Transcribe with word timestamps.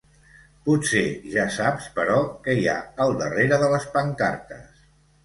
Potser 0.67 1.01
ja 1.33 1.43
saps, 1.57 1.89
però, 1.99 2.15
qui 2.47 2.55
hi 2.61 2.65
ha 2.71 2.75
al 3.05 3.13
darrere 3.21 3.61
de 3.65 3.69
les 3.75 3.87
pancartes. 3.99 4.83